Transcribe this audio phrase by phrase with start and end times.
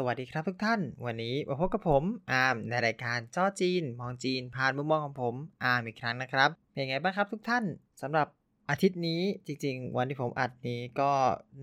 [0.00, 2.02] สวัสดีครับทุกท่าน วันนี้มาพบกับผม
[2.32, 5.34] อาร์มในรายการจ้อจีน มองจีน ผ่านมุมมองของผม
[5.64, 7.64] อาร์มอีกครั้งนะครับ เป็นไงบ้างครับทุกท่าน
[8.02, 8.26] สำหรับ
[8.70, 11.12] อาทิตย์นี้จริงๆ วันที่ผมอัดนี้ก็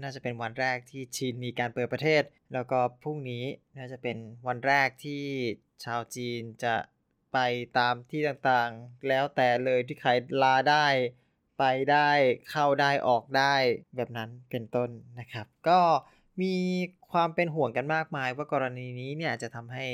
[0.02, 3.44] น่าจะเป็นวันแรกที่จีนมีการเปิดประเทศ แล้วก็พรุ่งนี้
[3.78, 4.18] น่าจะเป็น
[4.48, 5.24] วันแรกที่
[5.84, 6.76] ชาวจีนจะ
[7.34, 7.38] ไป
[7.78, 10.12] ตามที่ต่างๆ แล้วแต่เลยที่ใคร
[10.44, 10.88] ลาได้
[11.60, 12.10] ไปได้
[12.50, 13.56] เข้าได้ออกได้
[13.96, 14.90] แบบนั้นเป็นต้น
[15.20, 15.80] นะครับ ก็
[16.42, 16.56] มี
[17.16, 19.86] ความเป็นห่วงกันมากมาย ว่ากรณีนี้เนี่ยจะทำให้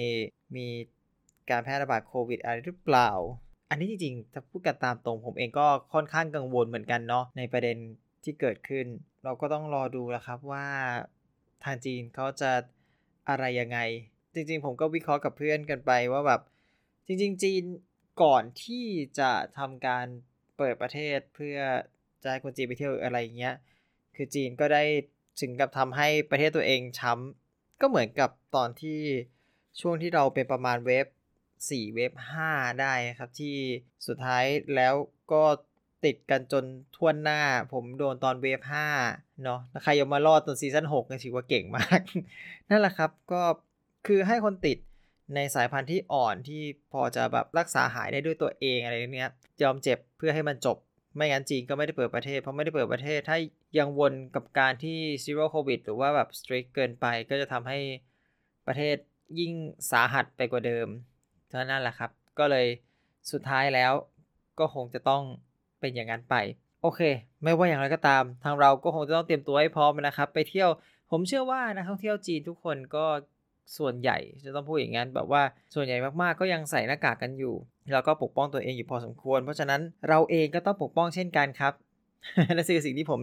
[0.55, 0.67] มี
[1.49, 3.09] การแพร่ระบาดโควิดอะไรหรือเปล่า
[3.69, 7.77] อันนี้จริงๆ ถ้าพูดกันตามตรงผมเองก็ค่อนข้างกังวลเหมือนกันเนาะในประเด็น
[8.23, 8.85] ที่เกิดขึ้น
[9.23, 10.67] เราก็ต้องรอดูแล้วครับว่า
[11.63, 12.51] ทางจีนเขาจะ
[13.29, 13.79] อะไรยังไง
[14.33, 16.41] จริงๆ ผมก็วิเคราะห์กับเพื่อนกันไปว่าแบบ
[17.07, 17.63] จริง ๆ จีน
[18.23, 18.85] ก่อนที่
[19.19, 20.05] จะทำการ
[20.57, 21.57] เปิดประเทศเพื่อ
[22.23, 23.55] จะให้คนจีนไปเที่ยวอะไรเงี้ย
[24.15, 24.83] คือจีนก็ได้
[25.39, 28.99] ถึงกับทำให้ประเทศตัวเองช้ำก็เหมือนกับตอนที่
[29.81, 31.05] ช่วงที่เราเป็นประมาณ wave
[31.49, 32.11] 4 wave
[32.45, 33.55] 5ได้ครับที่
[34.07, 34.43] สุดท้าย
[34.75, 34.93] แล้ว
[35.31, 35.43] ก็
[36.05, 36.63] ติดกันจน
[36.95, 37.41] ทั่วหน้า
[37.73, 38.59] ผมโดนตอน wave
[39.01, 41.99] 5เนาะใครยังมารอดตอน season 6ก็ถือว่าเก่งมาก
[42.69, 43.43] นั่นแหละครับก็
[44.07, 44.77] คือให้คนติด
[45.35, 49.31] ในสายพันธุ์ที่อ่อนที่พอจะแบบรักษาหายได้ด้วยตัวเองอะไรเนี้ย
[49.63, 50.77] ยอมเจ็บเพื่อให้มันจบ
[51.15, 53.37] ไม่งั้นจีนก็ไม่ได้เปิดประเทศ เพราะไม่ได้เปิดประเทศ ถ้า
[53.77, 57.79] ยังวนกับการที่ zero covid หรือว่าแบบ strict เกินไปก็จะทำให้
[58.67, 58.95] ประเทศ
[59.39, 59.53] ยิ่ง
[59.91, 60.87] สาหัสไปกว่าเดิม
[61.49, 62.67] เท่านั้นแหละครับ ก็เลย
[63.31, 63.93] สุดท้ายแล้ว
[64.59, 65.23] ก็คงจะต้อง
[65.79, 66.35] เป็นอย่างนั้นไป
[66.81, 67.01] โอเค
[67.43, 70.69] ไม่ว่าอย่างไรก็ตาม ทางเราก็คงจะต้องเตรียมตัวให้พร้อมนะครับ ไปเที่ยว
[71.11, 73.05] ผมเชื่อว่านักท่องเที่ยวจีนทุกคนก็
[73.77, 75.43] ส่วนใหญ่จะต้องพูดอย่างนั้นแบบว่า
[75.75, 77.55] ส่วนใหญ่มากๆก็ยังใส่หน้ากากกันอยู่
[77.93, 81.73] แล้วก็ปกป้องตัวเองอยู่พอสมควร เพราะฉะนั้นเราเองก็ต้องปกป้องเช่นกันครับ
[82.55, 83.21] และสิ่งสิ่งที่ผม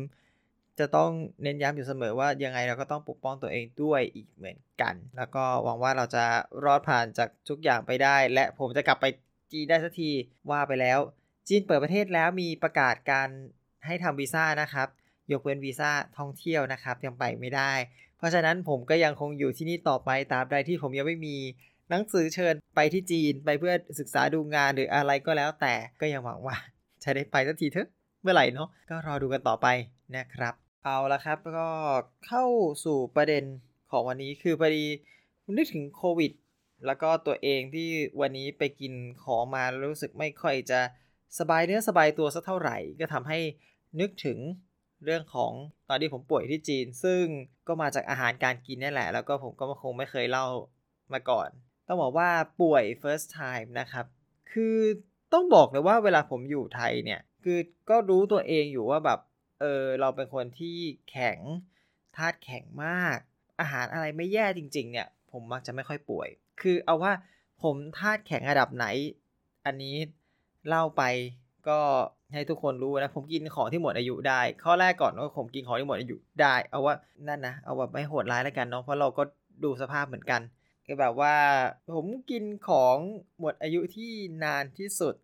[0.81, 1.11] จะต้อง
[1.43, 6.25] เน้นย้ำอยู่เสมอว่ายังไงเราก็ต้องปกป้องตัวเองด้วยอีกเหมือนกัน แล้วก็หวังว่าเราจะ
[6.65, 9.06] รอดผ่านจากทุกอย่างไปได้ และผมจะกลับไป
[9.53, 10.11] จีนได้สักที
[10.50, 10.99] ว่าไปแล้ว
[11.49, 13.28] จีนเปิดประเทศแล้วมีประกาศการ
[13.87, 14.89] ให้ทำวีซ่านะครับ
[15.33, 17.72] ยกเว้นวีซ่าท่องเที่ยวนะครับ ยังไปไม่ได้
[18.19, 21.37] เพราะฉะนั้นผมก็ยังคงอยู่ที่นี่ต่อไปตามใดที่ผมยังไม่มี
[21.91, 26.56] หนังสือเชิญไปที่จีนไปเพื่อศึกษาดูงานหรืออะไรก็แล้วแต่ก็ยังหวังว่า
[27.03, 27.88] จะได้ไปสักทีเถอะ
[28.22, 29.67] เมื่อไหร่เนาะก็รอดูกันต่อไป
[30.17, 31.69] นะครับ เอาละครับก็
[32.27, 32.44] เข้า
[32.84, 33.44] สู่ประเด็น
[33.91, 34.84] ของวันนี้คือพอดี
[35.56, 36.33] นึกถึงโควิด
[36.87, 37.88] แล้วก็ตัวเองที่
[38.21, 40.81] วันนี้ไปกินของมารู้สึกไม่ค่อยจะ
[41.38, 43.38] สบายเนื้อสบายตัวสักเท่าไหร่ ก็ทำให้
[44.00, 44.38] นึกถึง
[45.05, 45.53] เรื่องของ
[45.89, 47.23] ตอนที่ผมป่วยที่จีน ซึ่ง
[47.69, 50.47] ก็มาจากอาหารการกินนี่แหละ แล้วก็ผมก็คงไม่เคยเล่า
[51.13, 51.49] มาก่อน
[51.87, 54.07] ต้องบอกว่าป่วย first time นะครับ
[54.53, 54.77] คือ
[55.33, 57.59] ต้องบอกเลยว่าเวลาผมอยู่ไทยเนี่ย คือ
[57.91, 59.21] ก็รู้ตัวเองอยู่ว่าแบบ
[59.61, 60.77] เออ เราเป็นคนที่
[61.11, 61.39] แข็ง
[62.17, 63.19] ธาตุแข็งมาก
[63.61, 66.29] อาหารอะไรไม่แย่จริง ๆ เนี่ย ผมมักจะไม่ค่อยป่วย
[66.61, 67.13] คือเอาว่า
[67.63, 68.87] ผมธาตุแข็งระดับไหน
[69.67, 69.97] อันนี้
[70.69, 71.03] เล่าไป
[71.69, 71.81] ก็
[72.33, 76.94] ให้ทุกคนรู้นะผมกินของที่หมดอายุได้ ข้อแรกก่อนว่าผมกินของที่หมดอายุได้ เอาว่า
[77.28, 79.22] นั่นนะเอาแบบไม่โหดร้ายแล้วกันเนาะเพราะเราก็
[79.65, 80.41] ดูสภาพเหมือนกัน
[80.87, 81.34] ก็แบบว่า
[81.97, 82.97] ผมกินของ
[83.41, 84.11] หมดอายุที่
[84.44, 85.15] นานที่สุด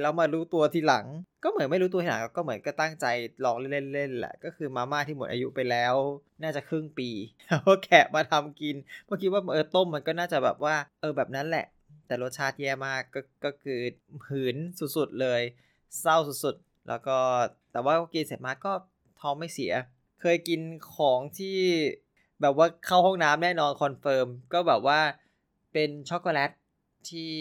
[0.00, 1.06] แล้วมารู้ตัวทีหลัง
[1.42, 3.06] ก็เหมือนไม่รู้ตัวทีหลังก็เหมือนก็ตั้งใจ
[3.44, 5.94] ลองเล่นๆแหละก็คือมาม่าที่หมดอายุไปแล้ว
[6.42, 7.10] น่าจะครึ่งปี
[7.48, 11.66] แล้วแกะมาทำกินเมื่อคิดว่าเออต้มมันก็น่าจะแบบว่า เออแบบนั้นแหละ
[12.06, 13.80] แต่รสชาติแย่มากก็ก็คือ
[14.28, 14.56] หืน
[14.96, 15.42] สุดๆเลย
[16.00, 17.16] เศร้าสุดๆ แล้วก็
[17.72, 18.72] แต่ว่ากินเสร็จมาก็
[19.20, 19.72] ท้องไม่เสีย
[20.20, 20.60] เคยกิน
[20.96, 21.58] ของที่
[22.40, 25.00] แบบว่าเข้าห้องน้ำแน่นอน confirm ก็แบบว่า
[25.72, 26.50] เป็นช็อกโกแลต
[27.10, 27.32] ที่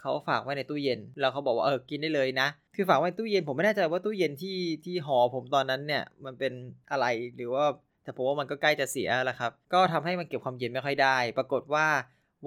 [0.00, 6.52] เขาฝากไว้ในตู้เย็น แล้วเขาบอกว่าเออกินได้เลยนะ คือฝากไว้ตู้เย็นผมไม่แน่ใจว่าตู้เย็นที่ที่หอผมตอนนั้นเนี่ยมันเป็น
[6.90, 7.06] อะไร
[7.36, 7.64] หรือว่า
[8.02, 11.86] แต่ผมว่ามันก็ใกล้จะเสียแล้วครับ ก็ทำให้มันเก็บความเย็นไม่ค่อยได้ ปรากฏว่า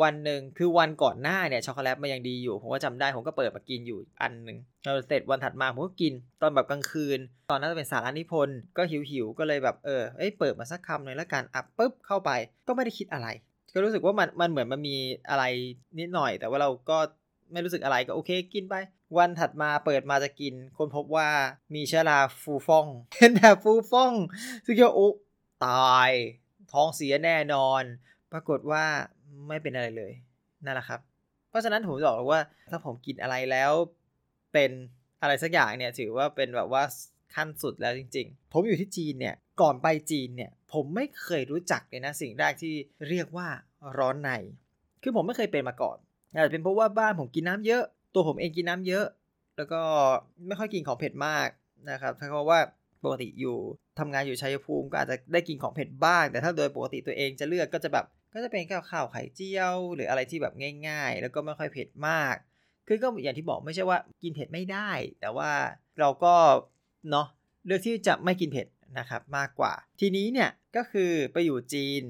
[0.01, 12.31] วันหนึ่งคือวันก่อนหน้าเนี่ยช็อกโกแลตมันยังดีอยู่ ผมก็จำได้ผมก็เปิดมากินอยู่อันหนึ่งเราเสร็จวันถัดมาผมก็กินตอนแบบกลางคืน ตอนนั้นจะเป็นสารานิพนธ์ก็หิวหิวก็เลยแบบเออเอ้ยเปิดมาสักคำหน่อยแล้วกันอับปุ๊บเข้าไป
[12.67, 13.27] ก็ไม่ได้คิดอะไร
[13.73, 14.97] ก็รู้สึกว่ามันมันเหมือนมันมี
[15.29, 15.43] อะไร
[15.99, 16.97] นิดหน่อย แต่ว่าเราก็
[17.51, 18.75] ไม่รู้สึกอะไรก็โอเคกินไป
[19.17, 21.29] วันถัดมาเปิดมาจะกิน คนพบว่า
[21.75, 24.13] มีเชื้อราฟูฟ่องเป็นแบบฟูฟ่อง
[24.65, 25.09] ซึ่งก็โอ้
[25.65, 26.11] ตาย
[26.73, 27.83] ท้องเสียแน่นอน
[28.31, 28.85] ปรากฏว่า
[29.47, 30.11] ไม่เป็นอะไรเลย
[30.65, 30.99] นั่นแหละครับ
[31.49, 32.41] เพราะฉะนั้นผมบอกว่า
[32.71, 33.71] ถ้าผมกินอะไรแล้ว
[34.53, 34.71] เป็น
[35.21, 36.83] อะไรสักอย่างเนี่ยถือว่าเป็นแบบว่า
[37.35, 42.73] ขั้นสุดแล้วจริง ๆ ผมอยู่ที่จีนเนี่ยก่อนไปจีนเนี่ยผมไม่เคยรู้จักเลยนะสิ่งแรกที่
[43.09, 43.47] เรียกว่า
[43.97, 44.31] ร้อนใน
[45.03, 45.97] คือผมไม่เคยเป็นมาก่อน
[46.33, 47.83] อาจจะเป็นเพราะว่าบ้านผมกินน้ำเยอะ
[48.13, 49.05] ตัวผมเองกินน้ำเยอะ
[49.57, 49.81] แล้วก็
[50.47, 51.47] ไม่ค่อยกินของเผ็ดมาก
[51.91, 52.59] นะครับเพราะว่า
[53.03, 53.57] ปกติอยู่
[53.99, 58.05] ทำงานอยู่ชัยภูมิก็อาจจะได้กินของเผ็ดบ้าง แต่ถ้าโดยปกติตัวเองจะเลือกก็จะแบบ
[58.35, 60.53] ก็จะเป็นข้าวข้าวไข่เจียว หรืออะไรที่แบบ
[60.87, 62.35] ง่าย ๆ แล้วก็ไม่ค่อยเผ็ดมาก
[62.87, 64.89] คือก็อย่างที่บอกไม่ใช่ว่ากินเผ็ดไม่ได้
[65.21, 65.51] แต่ว่า
[65.99, 66.35] เราก็
[67.09, 67.27] เนาะ
[67.65, 68.67] เลือกที่จะไม่กินเผ็ด
[68.99, 72.03] นะครับมากกว่า ทีนี้เนี่ยก็คือไปอยู่จีน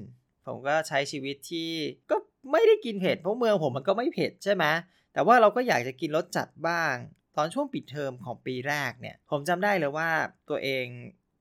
[0.46, 1.70] ผมก็ใช้ชีวิตที่
[2.10, 2.16] ก็
[2.52, 4.64] ไม่ได้กินเผ็ดเพราะเมืองผมมันก็ไม่เผ็ดใช่ไหม
[5.12, 6.94] แต่ว่าเราก็อยากจะกินรสจัดบ้าง
[7.36, 10.08] ตอนช่วงปิดเทอมของปีแรกเนี่ย ผมจำได้เลยว่า
[10.50, 10.84] ตัวเอง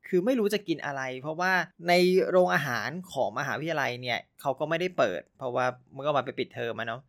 [0.08, 1.52] คือไม่รู้จะกินอะไร เพราะว่า
[1.88, 1.94] ใน
[2.30, 5.66] โรงอาหารของมหาวิทยาลัยเนี่ยเขาก็ไม่ได้เปิด เพราะว่า
[5.96, 7.02] มันก็มาไปปิดเทอมมาเนาะ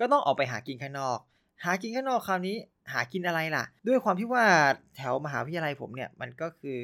[0.00, 1.18] ก็ต้องออกไปหากินข้างนอก
[1.64, 2.56] หากินข้างนอกคราวนี้
[2.92, 4.44] หากินอะไรล่ะ ด้วยความที่ว่า
[4.96, 6.80] แถวมหาวิทยาลัยผมเนี่ยมันก็คือ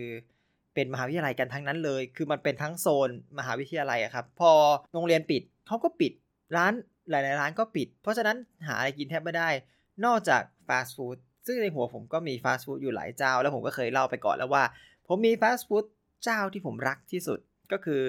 [0.75, 4.51] เป็นมหาวิทยาลัยกันทั้งนั้นเลย คือมันเป็นทั้งโซนมหาวิทยาลัยอะครับ พอ
[4.93, 6.13] โรงเรียนปิดเขาก็ปิด
[6.57, 6.73] ร้าน
[7.11, 8.37] หลาย ๆ ร้านก็ปิด เพราะฉะนั้น
[8.67, 9.49] หาอะไรกินแทบไม่ได้
[10.05, 11.17] นอกจากฟาสต์ฟู้ด
[11.47, 14.65] ซึ่งในหัวผมก็มีฟาสต์ฟู้ดอยู่หลายเจ้า แล้วผมก็เคยเล่าไปก่อนแล้วว่า
[15.09, 15.85] ผมมีฟาสต์ฟู้ด
[16.25, 17.39] เจ้าที่ผมรักที่สุด
[17.73, 18.03] ก็คือ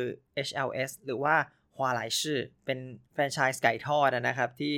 [0.47, 1.35] HLS หรือว่า
[1.75, 2.79] ฮวาไลชื่อ เป็น
[3.13, 4.75] แฟรนไชส์ไก่ทอดนะครับ ที่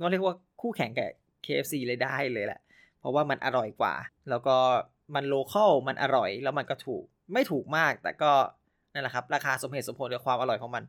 [0.00, 1.10] ก็เรียกว่าคู่แข่งกับ
[1.44, 2.60] KFC เลยได้เลยแหละ
[3.00, 3.94] เพราะว่ามันอร่อยกว่า
[4.30, 4.56] แล้วก็
[5.14, 8.32] มันโลเคอลมันอร่อย แล้วมันก็ถูก ไม่ถูกมาก แต่ก็
[8.92, 10.84] นั่นแหละครับ ราคาสมเหตุสมผลกับความอร่อยของมัน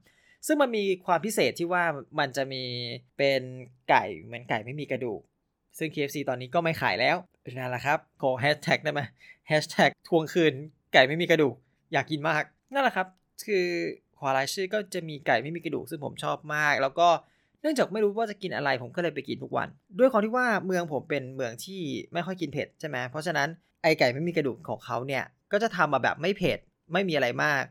[0.47, 1.83] ซึ่งมันมีความพิเศษที่ว่า
[2.19, 2.63] มันจะมี
[3.17, 3.41] เป็น
[3.89, 5.21] ไก่เหมือนไก่ไม่มีกระดูก
[5.77, 7.15] ซึ่ง KFC ตอนนี้ก็ไม่ขายแล้ว
[7.57, 9.01] นั่นแหละครับขอแฮชแท็กได้ไหม
[9.47, 10.53] แฮชแท็กทวงคืน
[10.95, 11.55] ไก่ไม่มีกระดูก
[11.93, 12.43] อยากกินมาก
[12.73, 13.07] นั่นแหละครับ
[13.47, 13.65] คือ
[14.19, 17.07] ควาไลชื่อก็จะมีไก่ไม่มีกระดูกซึ่งผมชอบมาก แล้วก็
[17.61, 19.67] เนื่องจากไม่รู้ว่าจะกินอะไรผมก็เลยไปกินทุกวัน
[19.99, 21.81] ด้วยความที่ว่าเมืองผมเป็นเมืองที่
[22.13, 23.47] ไม่ค่อยกินเผ็ดใช่ไหมเพราะฉะนั้น
[23.83, 26.59] ไอไก่ไม่มีกระดูกของเขาเนี่ยก็จะทำมาแบบไม่เผ็ด
[26.93, 27.63] ไม่มีอะไรมาก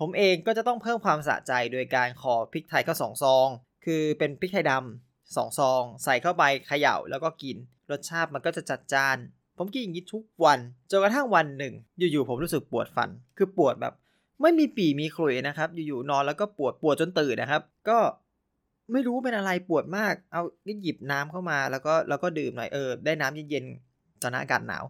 [0.00, 3.48] ผมเองก็จะต้องเพิ่มความสะใจโดยการขอพริกไทยก็สองซอง
[3.84, 7.56] คือเป็นพริกไทยดำสองซอง ใส่เข้าไปเขย่าแล้วก็กิน
[7.90, 9.18] รสชาติมันก็จะจัดจ้าน
[9.64, 10.58] ผมกินอย่างนี้ทุกวัน
[10.90, 13.94] จนกระทั่งวันหนึ่ง อยู่ๆผมรู้สึกปวดฟัน คือปวดแบบ
[14.42, 17.98] ไม่มีปีมีขลุ่ยนะครับ อยู่ๆนอนแล้วก็ปวดปวดจนตื่นนะครับ ก็
[18.92, 20.42] ไม่รู้เป็นอะไรปวดมาก เอา
[20.82, 24.84] หยิบน้ำเข้ามาแล้วก็แล้วก็ดื่มหน่อยเออได้น้ำเย็นๆตอนอากาศหนาว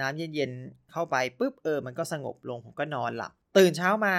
[0.00, 4.14] น้ำเย็นๆเข้าไปปุ๊บเออ มันก็สงบลงผมก็นอนหลับตื่นเช้ามา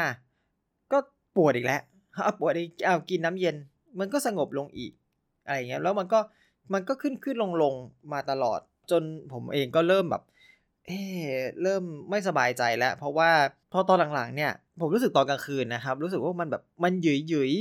[0.92, 0.98] ก็
[1.38, 1.82] ปวดอีกแล้ว
[2.24, 3.56] เอาปวดอีกเอากินน้ำเย็น
[4.00, 4.92] มันก็สงบลงอีก
[5.46, 6.20] อะไรเงี้ยแล้วมันก็
[6.74, 7.74] มันก็ขึ้นขึ้นลงลง
[8.14, 8.60] มาตลอด
[8.92, 9.04] จน
[9.34, 10.24] ผมเองก็เริ่มแบบ
[10.88, 10.92] เอ
[11.28, 11.32] อ
[11.62, 13.30] เริ่มไม่สบายใจแล้ว เพราะว่า
[13.72, 17.52] พอตอนหลังๆเนี่ย ผมรู้สึกตอนกลางคืนนะครับ รู้สึกว่ามันแบบมันหยุยหยุย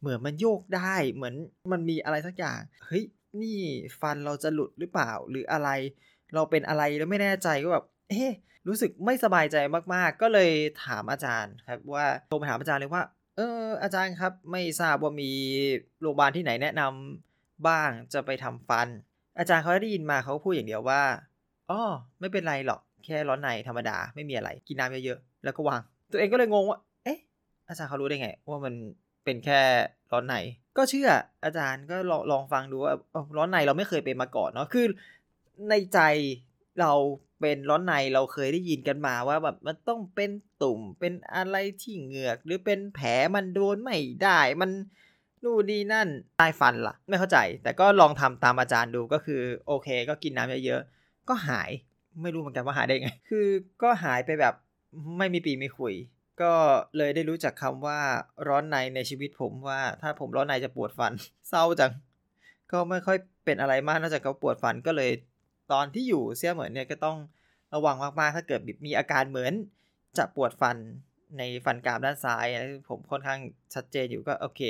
[0.00, 1.34] เหมือนมันโยกได้เหมือน
[1.72, 3.04] มันมีอะไรสักอย่าง เฮ้ย
[3.40, 3.58] นี่
[4.00, 5.68] ฟันเราจะหลุดหรือเปล่าหรืออะไร
[6.34, 8.24] เราเป็นอะไรแล้วไม่แน่ใจก็แบบเอ๊
[8.68, 9.56] รู้สึกไม่สบายใจ
[9.94, 10.50] มากๆ ก็เลย
[10.84, 13.04] ถามอาจารย์ครับว่าโทรไปถามอาจารย์เลยว่า
[13.36, 15.30] เอออาจารย์ครับไม่ทราบว่ามี
[16.00, 18.88] โรงพยาบาลที่ไหนแนะนำบ้างจะไปทำฟัน
[19.40, 21.02] อาจารย์เขาได้ยินมาเขาพูดอย่างเดียวว่า
[21.70, 21.80] อ๋อ
[22.20, 27.18] ไม่เป็นไรหรอกแค่ร้อนในธรรมดาไม่มีอะไรกินน้ำเยอะๆแล้วก็วาง ตัวเองก็เลยงงว่า เอ๊ะ
[27.68, 28.74] อาจารย์เขารู้ได้ไง ว่ามัน
[29.24, 29.60] เป็นแค่
[30.12, 30.34] ร้อนใน
[30.76, 31.08] ก็เชื่อ
[31.44, 32.94] อาจารย์ก็ลองลองฟังดูว่า
[33.36, 34.86] ร้อนในเราไม่เคยเป็นมาก่อนเนาะคือ
[35.70, 36.00] ในใจ
[36.80, 36.92] เรา
[37.40, 40.30] เป็นร้อนในเราเคยได้ยินกันมาว่าแบบมันต้องเป็น
[40.62, 44.70] ตุ่มเป็นอะไรที่เหงือก หรือเป็นแผลมันโดนไม่ได้มัน
[45.44, 46.08] นู่นนี่นั่น
[46.38, 51.70] ใต้ฟันละ่ะ ไม่เข้าใจ แต่ก็ลองทำตามอาจารย์ดูก็คือ โอเค ก็กินน้ำเยอะๆก็หาย
[52.22, 53.46] ไม่รู้เหมือนกันว่าหายได้ไง คือ
[53.82, 54.54] ก็หายไปแบบ
[55.18, 55.94] ไม่มีปีไม่คุย
[56.42, 56.52] ก็
[56.96, 57.98] เลยได้รู้จักคำว่า
[58.48, 61.12] ร้อนในในชีวิตผมว่า ถ้าผมร้อนในจะปวดฟัน
[61.48, 61.92] เศร้าจัง
[62.72, 65.10] ก็ไม่ค่อยเป็นอะไรมากนอกจากเขาปวดฟันก็เลย
[65.72, 67.18] ตอนที่อยู่เสียเหมือนเนี่ยก็ต้อง
[67.74, 69.52] ระวังมากๆ ถ้าเกิดมีอาการเหมือน
[70.18, 70.76] จะปวดฟัน
[71.38, 72.46] ในฟันกรามด้านซ้าย
[72.88, 73.40] ผมค่อนข้าง
[73.74, 74.62] ชัดเจนอยู่ก็โอเค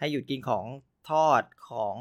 [0.00, 0.64] ให้หยุดกินของ
[1.10, 1.94] ทอดของ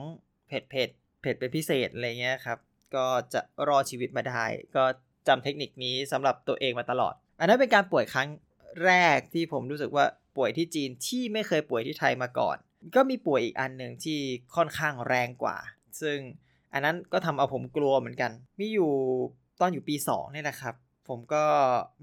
[0.47, 0.89] เผ็ดเผ็ด
[1.21, 2.59] เผ็ดเป็นพิเศษอะไรเงี้ยครับ
[2.95, 4.43] ก็จะรอดชีวิตมาได้
[4.75, 4.83] ก็
[5.27, 8.29] จำเทคนิคนี้สำหรับตัวเองมาตลอด อันนั้นเป็นการป่วยครั้ง
[8.85, 10.05] แรกที่ผมรู้สึกว่า
[10.37, 12.57] ป่วยที่จีนที่ไม่เคยป่วยที่ไทยมาก่อน
[12.95, 14.19] ก็มีป่วยอีกอันหนึ่งที่
[14.55, 15.57] ค่อนข้างแรงกว่า
[16.01, 16.17] ซึ่ง
[16.73, 18.91] อันนั้นก็ทำเอาผมกลัวเหมือนกัน มีอยู่
[19.61, 20.75] ตอนอยู่ปี2นี่แหละครับ
[21.09, 21.43] ผมก็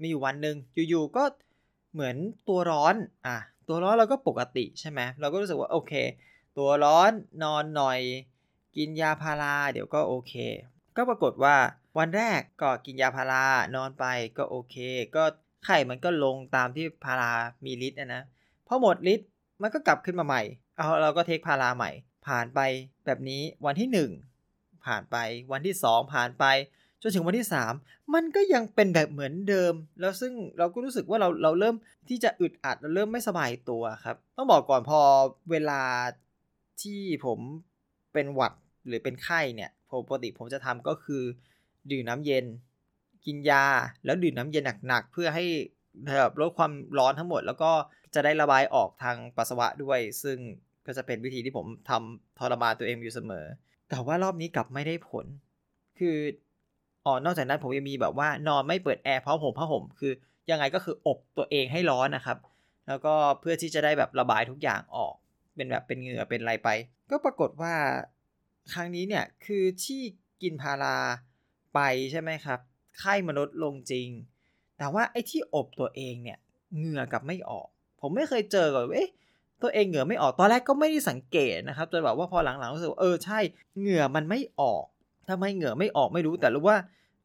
[0.01, 0.55] มีอยู่วันหนึ่ง
[0.89, 1.23] อยู่ๆก็
[1.93, 2.15] เหมือน
[2.47, 2.95] ตัวร้อน
[3.27, 3.37] อะ
[3.67, 5.93] ตัวร้อนเราก็ปกติใช่ไหมเราก็รู้สึกว่าโอเค
[6.57, 7.11] ตัวร้อน
[7.43, 7.99] นอนหน่อย
[8.77, 10.33] กินยาพาราเดี๋ยวก็โอเค
[10.95, 11.55] ก็ปรากฏว่า
[11.97, 13.45] วันแรกก็กินยาพารา
[13.75, 14.05] นอนไป
[14.37, 14.75] ก็โอเค
[15.15, 15.23] ก็
[15.65, 17.31] ไข้มันก็ลงตามที่พารา
[17.65, 18.23] มีฤทธิ์นะนะ
[18.67, 19.29] พอหมดฤทธิ์
[19.61, 20.41] มันก็กลับขึ้นมาใหม่
[20.77, 21.91] เอาเราก็เทคพาราใหม่
[22.27, 22.59] ผ่านไป
[23.05, 23.89] แบบนี้วันที่
[24.43, 25.17] 1 ผ่านไป
[25.51, 26.45] วันที่ 2 ผ่านไป
[27.01, 27.47] จนถึงวันที่
[27.79, 31.75] 3 มันก็ยังเป็นแบบเหมือนเดิม แล้วซึ่งเราก็รู้สึกว่าเราเราเริ่ม
[32.09, 34.99] ที่จะอึดอัดเราเริ่มไม่สบายตัวครับ ต้องบอกก่อนพอ
[35.51, 35.81] เวลา
[36.81, 37.39] ที่ผม
[38.13, 38.53] เป็นหวัด
[38.87, 39.71] หรือเป็นไข้เนี่ย
[40.07, 41.23] ปกติผมจะทำก็คือ
[41.91, 42.45] ดื่มน้ำเย็น
[43.25, 43.65] กินยา
[44.05, 45.45] แล้วดื่มน้ำเย็นหนักๆเพื่อให้
[46.19, 47.71] แบบลดความร้อนทั้งหมด แล้วก็
[48.13, 50.37] จะได้ระบายออกทางปัสสาวะด้วย ซึ่ง
[50.85, 53.45] ก็จะเป็นวิธีที่ผมทำทรมานตัวเองอยู่เสมอ
[53.89, 55.25] แต่ว่ารอบนี้กลับไม่ได้ผล
[55.99, 56.17] คือ
[57.07, 60.13] อ๋อนอกจากนั้นผมยังมีแบบว่านอนไม่เปิดแอร์เพราะผมผ้าห่มคือ
[60.51, 62.37] ยังไงก็คืออบตัวเองให้ร้อนนะครับ
[62.87, 65.13] แล้วก็เพื่อที่จะได้แบบระบายทุกอย่างออก
[65.55, 66.69] เป็นแบบเป็นเหงื่อเป็นอะไรไป
[67.09, 67.73] ก็ปรากฏว่า
[68.73, 70.01] ครั้งนี้เนี่ยคือที่
[70.41, 70.97] กินพารา
[71.75, 71.79] ไป
[72.11, 72.59] ใช่ไหมครับ
[72.99, 74.09] ไข้มนุษย์ลงจริง
[74.77, 76.37] แต่ว่าไอ้ที่อบตัวเองเนี่ย
[76.77, 77.67] เหงื่อกับไม่ออก
[78.01, 79.11] ผมไม่เคยเจอก่อนเอ๊ะ
[79.61, 83.39] ตัวเองเหงื่อไม่ออกตอนแรกก็ไม่ได้สังเกตนะครับจนแบบว่าพอหลังๆรู้สึกเออใช่
[83.79, 84.85] เหงื่อมันไม่ออก
[85.29, 86.77] ทำไมเหงื่อไม่ออกไม่รู้แต่รู้ว่า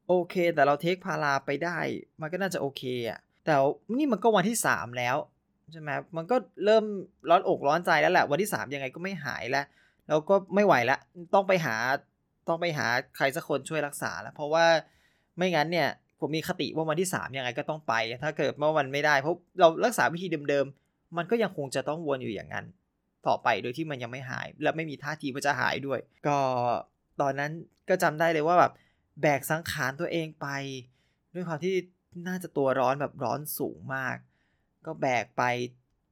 [0.07, 1.77] โอเค แต่เราเทคพาราไปได้
[2.21, 3.55] มันก็น่าจะโอเคอะแต่
[3.97, 5.17] นี่มันก็วันที่ 3 แล้ว
[5.71, 6.83] ใช่ไหมมันก็เริ่ม
[7.29, 9.65] ร้อนอกร้อนใจแล้วแหละวันที่ 3 ยังไงก็ไม่หายแล้ว
[10.07, 10.99] แล้วก็ไม่ไหวแล้ว
[11.33, 11.75] ต้องไปหา
[12.47, 14.65] ต้องไปหาใครสักคนช่วยรักษาแล้ว เพราะว่า
[15.37, 17.93] ไม่งั้นเนี่ยผมมีคติว่าวันที่ 3 ยังไงก็ต้องไป
[18.23, 22.65] ถ้าเกิดเมื่อวันไม่ได้เพราะเรารักษาวิธีเดิมๆ มันก็ยังคงจะต้องวนอยู่อย่างนั้น
[23.27, 26.37] ต่อไปโดยที่มันยังไม่หาย และไม่มีท่าทีว่าจะหายด้วย ก็
[27.21, 27.51] ตอนนั้น
[27.89, 28.71] ก็จำได้เลยว่าแบบ
[29.21, 30.47] แบกสังขารตัวเองไป
[31.33, 31.73] ด้วยความที่
[32.27, 34.15] น่าจะตัวร้อนแบบร้อนสูงมาก
[34.85, 35.43] ก็แบกไป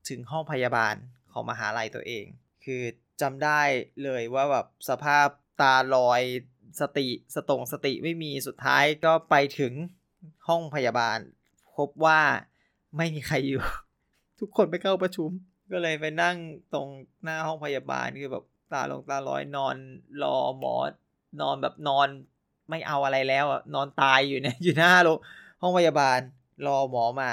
[0.10, 0.96] ถึงห้องพยาบาล
[1.32, 2.26] ของมหาลัยตัวเอง
[2.64, 2.82] คือ
[3.22, 3.62] จำได้
[4.04, 5.28] เลยว่าแบบสภาพ
[5.62, 6.22] ตาลอย
[6.80, 9.74] สติสตงสติไม่มีสุดท้ายก็ไปถึง
[10.48, 11.18] ห้องพยาบาล
[11.78, 12.20] พบว่า
[12.98, 13.62] ไม่มีใครอยู่
[14.40, 15.30] ทุกคนไปเข้าประชุม
[15.72, 16.38] ก็เลยไปนั่ง
[16.74, 16.88] ตรง
[17.24, 19.76] หน้าห้องพยาบาลคือแบบ ตาลงตาลอยนอน
[20.24, 20.76] รอหมอ
[21.42, 22.08] นอนแบบนอน
[22.70, 25.18] ไม่เอาอะไรแล้วนอนตายอยู่เนี่ยอยู่หน้าโรง
[25.62, 26.20] ห้องพยาบาล
[26.68, 27.32] รอหมอมา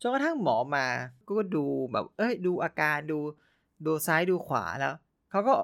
[0.00, 0.86] จนกระทั่งหมอมา
[1.28, 3.18] ก็ดูแบบ เอ้ย ดูอาการดู
[3.86, 4.94] ดูซ้ายดูขวาแล้ว
[5.30, 5.54] เขาก็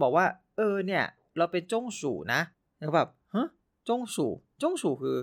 [0.00, 1.04] บอกว่า เออเนี่ย
[1.36, 2.40] เราเป็นจงสู่นะ
[2.76, 3.48] แล้วแบบฮะ
[3.88, 4.30] จงสู่
[4.62, 5.16] จงสู่คือ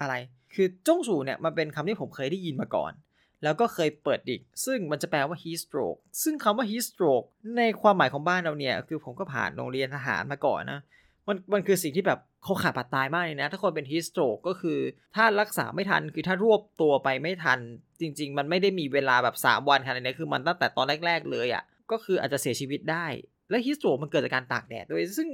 [0.00, 0.14] อะไร
[0.54, 2.92] คือจงสู่เนี่ยมันเป็นคำที่ผมเคยได้ยินมาก่อน
[3.42, 7.26] แล้วก็เคยเปิดดิกซึ่งมันจะแปลว่า heat stroke ซึ่งคำว่า heat stroke
[7.56, 10.80] ในความหมายของบ้านเราเนี่ย คือผมก็ผ่านโรงเรียนทหารมาก่อนนะ
[11.28, 14.78] มันมันคือสิ่งที่แบบเขาขาดปัดตายมากเลยนะ ถ้าคนเป็นฮีสโตรกก็คือ
[15.16, 17.58] ถ้ารักษาไม่ทัน คือถ้ารวบตัวไปไม่ทัน
[18.00, 23.06] จริง ๆ มันไม่ได้มีเวลาแบบ 3 วันขนาดนี้คือมันตั้งแต่ตอนแรก ๆ เลยอะ่ะ ก็คืออาจจะเสียชีวิตได้
[23.50, 25.28] และฮีสโตรกมันเกิดจากการตากแดดด้วย ซึ่ง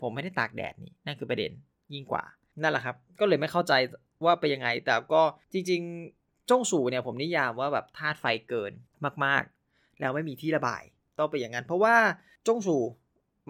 [0.00, 1.50] ผมไม่ได้ตากแดดนี่ นั่นคือประเด็น
[1.94, 2.24] ยิ่งกว่า
[2.62, 3.72] นั่นแหละครับ ก็เลยไม่เข้าใจ
[4.24, 6.19] ว่าไปยังไง แต่ก็จริง ๆ
[6.50, 8.72] จงสูเนี่ยผมนิยามว่าแบบธาตุไฟเกิน
[9.24, 10.82] มากๆ แล้วไม่มีที่ระบาย
[11.18, 11.96] ต้องไปอย่างนั้น เพราะว่า
[12.46, 12.76] จงสู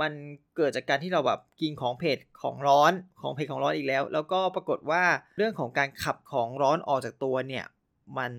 [0.01, 0.13] มัน
[0.57, 2.93] เกิดจากการที่เราแบบกินของเผ็ดของร้อน
[3.23, 5.03] ของเผ็ดของร้อนอีกแล้ว แล้วก็ปรากฏว่า
[5.37, 7.67] เรื่องของการขับของร้อนออกจากตัวเนี่ย
[8.19, 8.33] มัน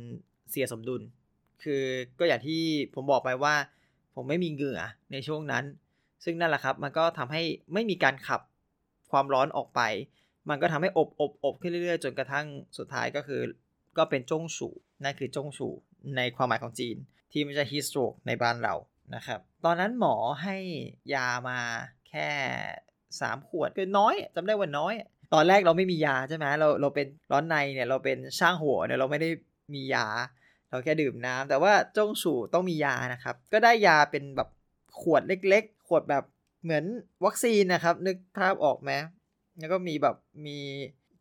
[0.50, 1.02] เสียสมดุล
[1.64, 1.84] คือ
[2.20, 2.62] ก็อย่างที่
[2.96, 3.56] ผมบอกไปว่า
[4.16, 5.64] ผมไม่มีเหงื่อในช่วงนั้น
[6.24, 7.42] ซึ่งนั่นแหละครับมันก็ทำให้
[7.74, 8.42] ไม่มีการขับ
[9.12, 9.82] ความร้อนออกไป
[10.50, 12.46] มันก็ทำให้อบอบอบขึ้นเรื่อยๆ จนกระทั่ง
[12.78, 13.42] สุดท้ายก็คือ
[13.98, 14.70] ก็เป็นจงฉู
[15.04, 15.70] นั่นคือจงฉู
[16.18, 16.98] ในความหมายของจีน
[17.32, 18.76] ที่ไม่ใช่ฮิสโตรกในบ้านเรา
[19.16, 20.58] นะครับ ตอนนั้นหมอให้
[21.14, 21.60] ยามา
[22.10, 22.30] แค่
[22.88, 24.94] 3 ขวดคือน้อยจำได้ว่าน้อย
[25.34, 29.30] ตอนแรกเราไม่มียาใช่ไหมเราเราเป็นร้อนในเนี่ยเราเป็นช่างหัวเนี่ยเราไม่ได้
[29.74, 30.08] มียา
[30.70, 34.50] เราแค่ดื่มน้ำแต่ว่าจงสู่ต้องมียานะครับ ก็ได้ยาเป็นแบบ
[35.02, 36.24] ขวดเล็ก ๆ ขวดแบบ
[36.64, 36.86] เหมือน
[37.26, 38.92] วัคซีนนะครับ นึกภาพออกไหม
[39.60, 40.58] แล้วก็มีแบบมี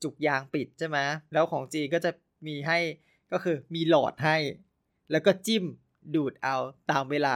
[0.03, 0.99] จุกยางปิดใช่ไหม
[1.33, 2.11] แล้วของจีนก็จะ
[2.47, 2.78] มีให้
[3.32, 4.37] ก็คือมีหลอดให้
[5.11, 5.64] แล้วก็จิ้ม
[6.14, 6.56] ดูดเอา
[6.90, 7.35] ตามเวลา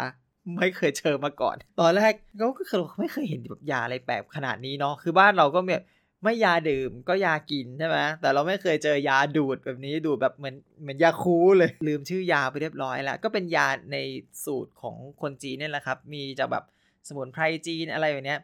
[0.57, 5.85] ไม่เคยเจอมาก่อน ตอนแรกเราก็คือไม่เคยเห็นแบบยาอะไรแปลกขนาดนี้เนาะคือบ้านเราก็แบบ
[6.25, 13.97] ไม่ยาดื่มก็ยากินใช่ไหมแต่เราไม่เคยเจอยาดูดแบบนี้ดูดแบบเหมือนเหมือนยาคูเลย ลืมชื่อยาไปเรียบร้อยแล้ว ก็เป็นยาใน
[14.45, 16.65] สูตรของคนจีนนี่แหละครับ มีจากแบบ
[17.09, 18.37] สมุนไพรจีนอะไรแบบนี้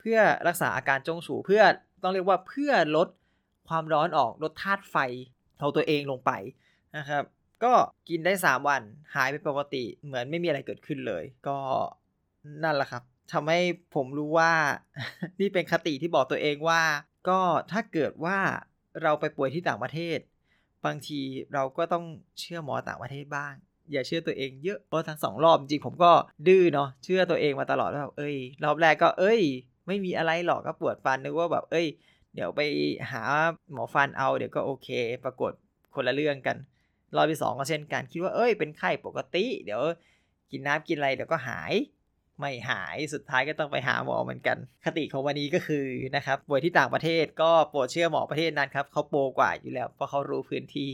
[0.00, 0.18] เพื่อ
[0.48, 1.62] รักษาอาการจงสูเพื่อ
[2.02, 3.08] ต้องเรียกว่าเพื่อลด
[3.68, 4.96] ความร้อนออกลดธาตุไฟ
[5.64, 6.32] ของตัวเองลงไป
[6.96, 7.24] นะครับ
[7.64, 7.72] ก็
[8.08, 8.82] กินได้ 3 วัน
[9.14, 11.58] หายไปปกติเหมือนไม่มีอะไรเกิดขึ้นเลย ก็
[12.64, 13.02] นั่นแหละครับ
[13.32, 13.60] ทำให้
[13.94, 14.52] ผมรู้ว่า
[15.40, 16.82] นี่เป็นคติที่บอกตัวเองว่า
[17.28, 17.40] ก็
[17.72, 18.38] ถ้าเกิดว่า
[19.02, 20.18] เราไปป่วยที่ต่างประเทศ
[20.84, 21.20] บางที
[21.54, 22.04] เราก็ต้อง
[22.38, 23.54] เชื่อหมอต่างประเทศบ้าง
[23.92, 26.12] อย่าเชื่อตัวเองเยอะเพราะทั้งสองรอบจริงผมก็
[26.48, 29.40] ดื้อเนาะเชื่อตัวเองมาตลอดว่าเอ้ย รอบแรกก็เอ้ย
[29.86, 31.86] ไม่มีอะไรหรอกก็ปวดฟันนึกว่าแบบเอ้ย
[32.34, 32.60] เดี๋ยวไป
[33.12, 33.22] หา
[33.72, 34.88] หมอฟันเอาเดี๋ยวก็โอเค
[35.24, 35.52] ปรากฏ
[35.94, 36.56] คนละเรื่องกัน
[37.16, 39.82] รอบที่สองก็เช่นกันคิดว่าเอ้ยเป็นไข้ปกติ เดี๋ยว
[40.50, 41.72] กินน้ำกินอะไรเดี๋ยวก็หาย
[42.38, 45.84] ไม่หายสุดท้ายก็ต้องไปหาหมอเหมือนกัน คติของวันนี้ก็คือ
[46.16, 50.90] นะครับป่วยที่ต่างประเทศก็โปรดเชื่อหมอประเทศนั้นครับเขาโปรกว่าอยู่แล้วเพราะเขารู้พื้นที่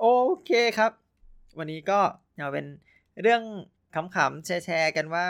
[0.00, 0.06] โอ
[0.46, 0.92] เคครับ
[1.58, 2.00] วันนี้ก็
[2.36, 2.66] เอาเป็น
[3.22, 3.42] เรื่อง
[3.94, 5.24] ขำๆแชร์กันว่า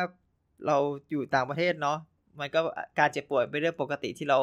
[0.67, 0.77] เรา
[1.11, 1.99] อยู่ต่างประเทศเนาะ
[2.41, 2.61] มันก็
[2.99, 4.39] การเจ็บป่วยเป็นเรื่องปกติที่เรา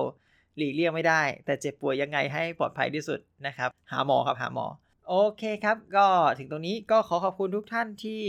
[0.57, 4.65] หลีกเลี่ยงไม่ได้ แต่เจ็บป่วยยังไงให้ปลอดภัยที่สุดนะครับ หาหมอครับหาหมอ
[5.07, 8.21] โอเคครับ ก็ถึงตรงนี้ก็ขอขอบคุณทุกท่านที่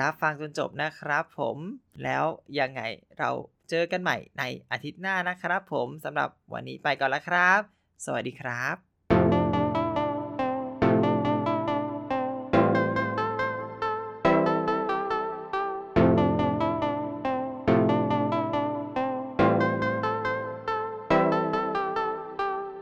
[0.00, 1.56] รับฟังจนจบนะครับ ผม
[2.02, 2.24] แล้ว
[2.60, 2.82] ยังไง
[3.18, 3.30] เรา
[3.70, 7.60] เจอกันใหม่ในอาทิตย์หน้านะครับ ผมสำหรับวันนี้ไปก่อนแล้วครับ
[8.04, 8.87] สวัสดีครับ